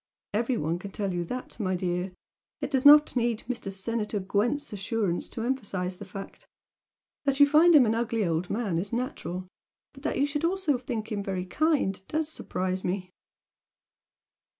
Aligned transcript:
Every 0.33 0.57
one 0.57 0.79
can 0.79 0.89
tell 0.89 1.13
you 1.13 1.23
that, 1.25 1.59
my 1.59 1.75
dear! 1.75 2.13
It 2.59 2.71
does 2.71 2.87
not 2.87 3.15
need 3.15 3.43
Mr. 3.47 3.71
Senator 3.71 4.19
Gwent's 4.19 4.73
assurance 4.73 5.29
to 5.29 5.43
emphasise 5.43 5.97
the 5.97 6.05
fact! 6.05 6.47
That 7.25 7.39
you 7.39 7.45
find 7.47 7.75
him 7.75 7.85
an 7.85 7.93
ugly 7.93 8.25
old 8.25 8.49
man 8.49 8.79
is 8.79 8.91
natural 8.91 9.47
but 9.93 10.01
that 10.01 10.17
you 10.17 10.25
should 10.25 10.43
also 10.43 10.79
think 10.79 11.11
him 11.11 11.21
'very 11.21 11.45
kind' 11.45 12.01
DOES 12.07 12.29
surprise 12.29 12.83
me!" 12.83 13.11